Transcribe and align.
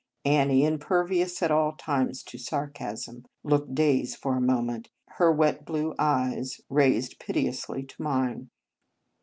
Annie, 0.25 0.65
impervious 0.65 1.43
at 1.43 1.51
all 1.51 1.73
times 1.73 2.23
to 2.23 2.39
sarcasm, 2.39 3.27
looked 3.43 3.75
dazed 3.75 4.17
for 4.17 4.35
a 4.35 4.41
moment, 4.41 4.89
her 5.09 5.31
wet 5.31 5.63
blue 5.63 5.93
eyes 5.99 6.59
raised 6.71 7.19
piteously 7.19 7.83
to 7.83 8.01
mine. 8.01 8.49